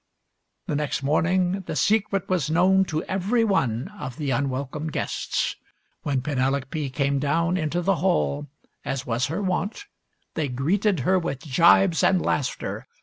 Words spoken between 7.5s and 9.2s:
into the hall, as